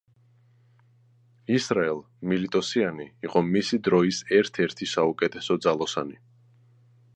ისრაელ 1.57 2.01
მილიტოსიანი 2.31 3.07
იყო 3.29 3.45
მისი 3.51 3.81
დროის 3.89 4.23
ერთ-ერთი 4.41 4.91
საუკეთესო 4.97 5.59
ძალოსანი. 5.69 6.21